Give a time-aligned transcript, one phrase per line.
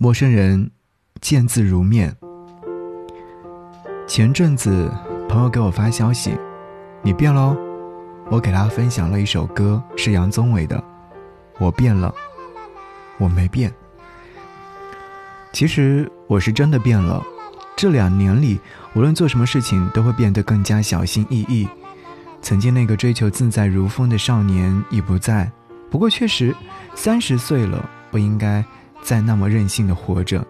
[0.00, 0.70] 陌生人，
[1.20, 2.16] 见字如面。
[4.06, 4.88] 前阵子，
[5.28, 6.38] 朋友给我发消息
[7.02, 7.56] ：“你变喽。”
[8.30, 10.76] 我给他分享了一首歌，是杨宗纬的
[11.58, 12.08] 《我变了》。
[13.18, 13.74] 我没变。
[15.52, 17.20] 其实我是真的变了。
[17.76, 18.60] 这两年里，
[18.94, 21.68] 无论做什么事情，都会变得更加小心翼翼。
[22.40, 25.50] 曾经那个追求自在如风的少年已不在。
[25.90, 26.54] 不过，确实，
[26.94, 28.64] 三十岁了，不应该。
[29.08, 30.46] 再那么任性的活着，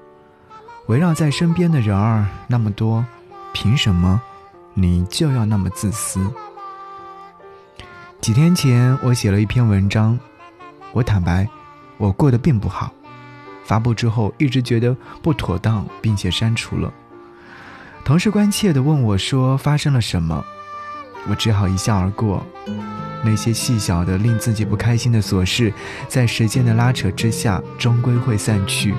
[0.88, 3.06] 围绕在身边的人儿那么多，
[3.52, 4.20] 凭什么
[4.74, 6.28] 你就要那么自私？
[8.20, 10.18] 几天前我写了一篇文章，
[10.92, 11.48] 我坦白，
[11.98, 12.92] 我过得并不好。
[13.64, 16.92] 发布之后一直觉得不妥当，并且删除了。
[18.04, 20.44] 同事关切地问我说：“发生了什么？”
[21.30, 22.44] 我只好一笑而过。
[23.24, 25.72] 那些细小的令自己不开心的琐事，
[26.08, 28.94] 在时间的拉扯之下，终归会散去，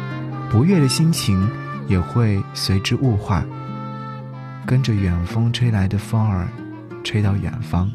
[0.52, 1.50] 不悦的心情
[1.88, 3.46] 也会随之雾化，
[4.66, 6.48] 跟着远风吹来的风儿，
[7.04, 7.90] 吹到远方，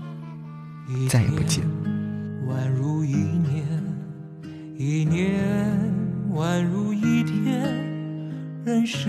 [1.09, 1.65] 再也不见。
[2.49, 3.65] 宛如一年，
[4.77, 5.41] 一年
[6.33, 7.75] 宛如一天，
[8.65, 9.09] 人世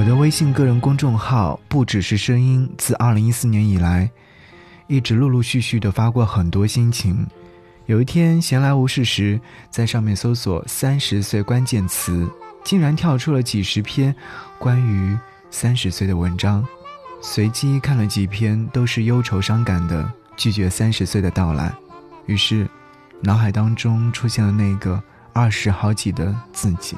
[0.00, 4.10] 我的微信个人公众号不只是声音，自二零一四年以来。
[4.86, 7.26] 一直陆陆续续的发过很多心情，
[7.84, 9.38] 有一天闲来无事时，
[9.68, 12.26] 在上面搜索“三十岁”关键词，
[12.64, 14.16] 竟然跳出了几十篇
[14.58, 15.14] 关于
[15.50, 16.66] 三十岁的文章。
[17.20, 21.70] 随机看了几篇都是忧愁伤感的，拒绝三十岁的到来。
[22.24, 22.66] 于是，
[23.20, 24.98] 脑海当中出现了那个
[25.34, 26.96] 二十好几的自己。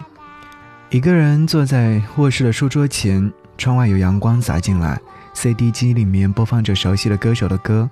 [0.93, 5.01] 一个人坐在卧室的书桌前，窗外有阳光洒进来
[5.33, 7.89] ，CD 机里面播放着熟悉的歌手的歌，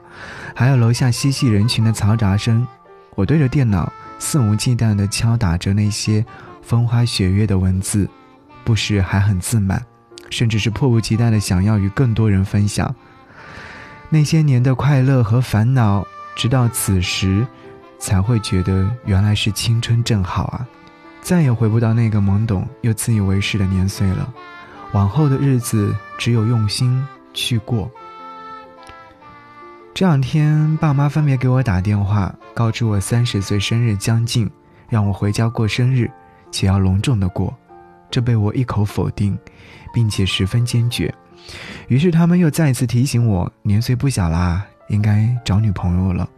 [0.55, 2.69] 还有楼下嬉戏人群的嘈杂声。
[3.14, 6.23] 我对着电脑肆无忌惮地敲打着那些
[6.61, 8.06] 风花雪月的文字，
[8.64, 9.82] 不时还很自满，
[10.29, 12.94] 甚至是迫不及待地想要与更多人分享
[14.11, 16.06] 那些年的快乐和烦恼。
[16.37, 17.47] 直到此时，
[17.99, 20.69] 才会觉得原来是青春正好啊！
[21.22, 24.32] 再也回不到那个懵懂又自以为是的年岁了。
[24.93, 27.90] 往后的日子，只有用心去过。
[29.94, 34.50] 这两天，爸妈分别给我打电话，告知我三十岁生日将近，
[34.88, 36.11] 让我回家过生日，
[36.50, 37.55] 且要隆重的过。
[38.11, 39.38] 这被我一口否定，
[39.93, 41.14] 并且十分坚决。
[41.88, 44.64] 于是他们又再次提醒我，年岁不小啦。
[44.88, 46.28] 应该找女朋友了，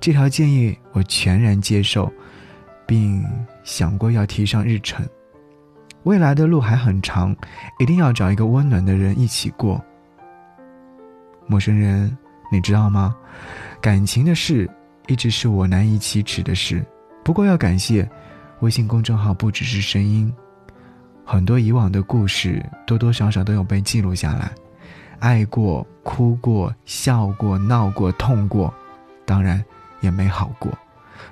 [0.00, 2.12] 这条建议我全然接受，
[2.86, 3.24] 并
[3.62, 5.06] 想过要提上日程。
[6.04, 7.34] 未来的路还很长，
[7.78, 9.82] 一定要找一个温暖的人一起过。
[11.46, 12.16] 陌生人，
[12.52, 13.16] 你知道吗？
[13.80, 14.70] 感情的事
[15.06, 16.84] 一直是我难以启齿的事。
[17.22, 18.08] 不过要感谢
[18.60, 20.30] 微信公众号，不只是声音，
[21.24, 24.50] 很多以往的故事多多少少都有被记录下来。
[25.20, 28.72] 爱过、哭过、笑过、闹过、痛过，
[29.24, 29.64] 当然
[30.02, 30.70] 也没好过。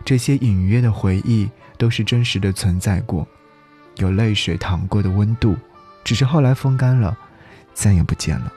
[0.04, 3.26] 这些隐约的回忆都是真实的存在过，
[3.96, 5.56] 有泪水淌过的温度，
[6.04, 7.16] 只是后来风干了，
[7.74, 8.52] 再也不见了。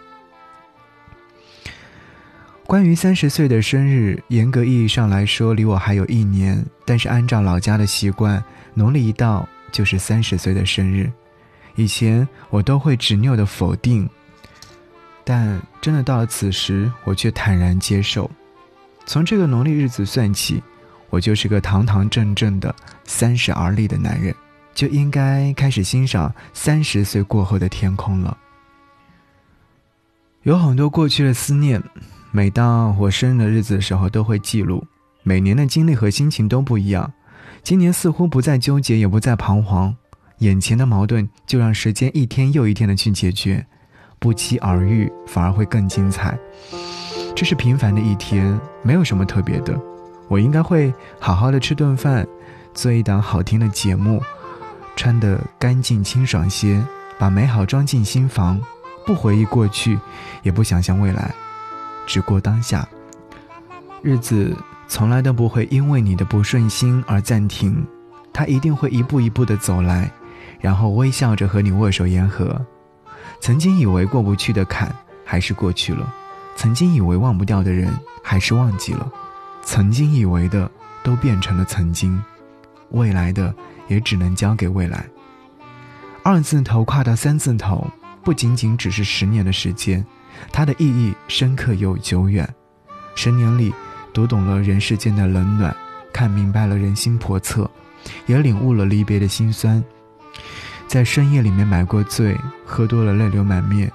[2.66, 6.66] 关于三十岁的生日，严格意义上来说，离我还有一年。
[6.83, 8.44] 但是按照老家的习惯，
[8.74, 11.12] 农历一到就是三十岁的生日。
[11.75, 14.10] 以前我都会执拗的否定。
[15.24, 18.30] 但真的到了此时，我却坦然接受。
[19.06, 20.63] 从这个农历日子算起，
[21.16, 22.76] 我就是个堂堂正正的
[23.06, 24.36] 三十而立的男人，
[24.74, 28.38] 就应该开始欣赏三十岁过后的天空了。
[30.44, 31.82] 有很多过去的思念，
[32.32, 34.86] 每当我生日的日子的时候，都会记录。
[35.24, 37.10] 每年的经历和心情都不一样，
[37.64, 39.96] 今年似乎不再纠结，也不再彷徨，
[40.40, 43.66] 眼前的矛盾就让时间一天又一天的去解决。
[44.20, 46.38] 不期而遇，反而会更精彩。
[47.34, 49.80] 这是平凡的一天，没有什么特别的。
[50.27, 52.27] 我应该会好好的吃顿饭，
[52.74, 54.22] 做一档好听的节目，
[54.95, 56.83] 穿得干净清爽些，
[57.18, 58.60] 把美好装进心房，
[59.06, 60.00] 不回忆过去，
[60.42, 61.33] 也不想象未来，
[62.06, 62.88] 只过当下。
[64.01, 64.56] 日子
[64.88, 67.86] 从来都不会因为你的不顺心而暂停，
[68.31, 70.12] 它一定会一步一步的走来，
[70.60, 72.60] 然后微笑着和你握手言和。
[73.39, 74.94] 曾经以为过不去的坎，
[75.24, 76.06] 还是过去了；
[76.56, 77.92] 曾经以为忘不掉的人，
[78.24, 79.12] 还是忘记了；
[79.66, 80.72] 曾经以为的，
[81.04, 82.18] 都变成了曾经；
[82.92, 83.54] 未来的，
[83.88, 85.06] 也只能交给未来。
[86.24, 87.86] 二字头跨到三字头，
[88.24, 90.06] 不仅仅只是十年的时间，
[90.52, 92.48] 它的意义深刻又久远。
[93.16, 93.74] 十年里，
[94.14, 95.76] 读懂了人世间的冷暖，
[96.14, 97.70] 看明白了人心叵测，
[98.28, 99.84] 也领悟了离别的辛酸。
[100.88, 103.92] 在深夜里面买过醉，喝多了泪流满面，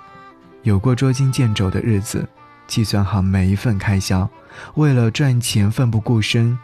[0.62, 2.28] 有过捉襟见肘的日子，
[2.70, 4.30] 计算好每一份开销，
[4.76, 6.56] 为了赚钱奋不顾身，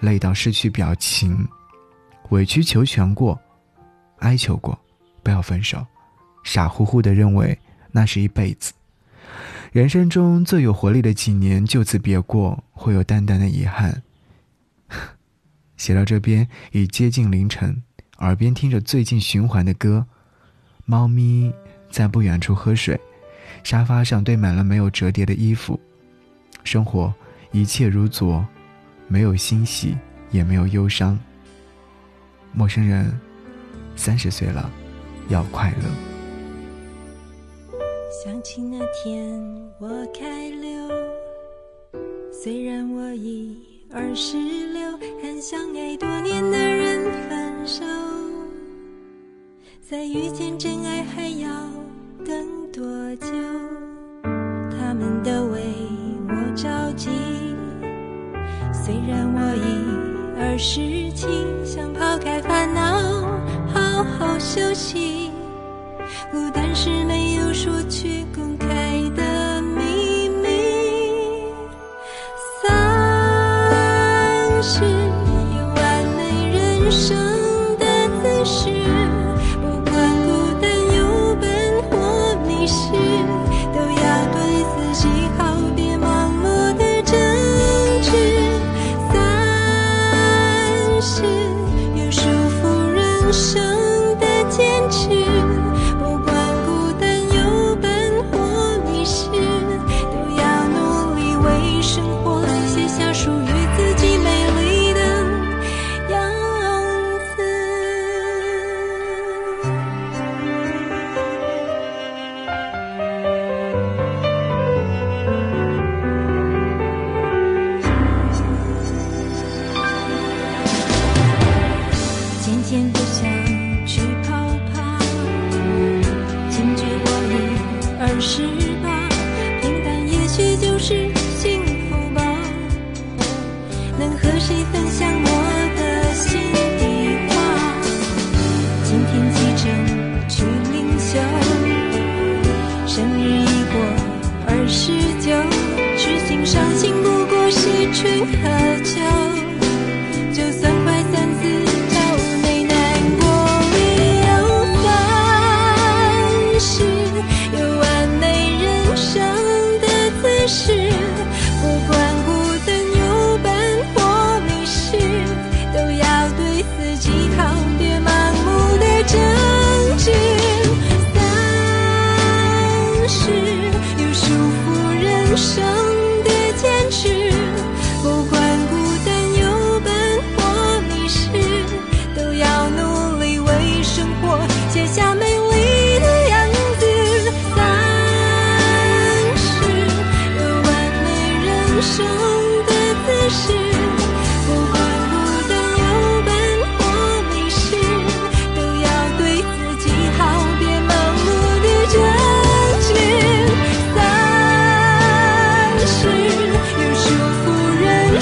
[0.00, 1.46] 累到失去表情，
[2.30, 3.40] 委曲求全过，
[4.18, 4.76] 哀求过，
[5.22, 5.86] 不要分手，
[6.42, 7.56] 傻乎乎的认为
[7.92, 8.72] 那是一辈子，
[9.70, 14.02] 人生中最有活力的几年就此别过，会有淡淡的遗憾。
[15.78, 17.80] 写到这边已接近凌晨。
[18.18, 20.04] 耳边听着最近循环的歌，
[20.86, 21.52] 猫咪
[21.88, 23.00] 在不远处喝水，
[23.62, 25.78] 沙发上堆满了没有折叠的衣服，
[26.64, 27.12] 生活
[27.52, 28.44] 一切如昨，
[29.08, 29.96] 没有欣喜，
[30.30, 31.18] 也没有忧伤。
[32.52, 33.18] 陌生人，
[33.96, 34.70] 三十岁了，
[35.28, 35.88] 要快乐。
[38.24, 39.32] 想起那天
[39.78, 40.70] 我开溜，
[42.30, 43.56] 虽然我已
[43.90, 44.36] 二十
[44.72, 47.84] 六，很想爱多年的人分手。
[49.80, 51.48] 再遇见真爱还要
[52.82, 53.28] 多久？
[54.24, 55.62] 他们都为
[56.26, 57.10] 我着急。
[58.72, 59.86] 虽然我已
[60.36, 60.80] 二十
[61.12, 61.28] 七，
[61.64, 62.82] 想抛开烦恼，
[63.72, 65.30] 好好休息。
[66.32, 68.58] 孤单是没有说去更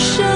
[0.01, 0.30] 生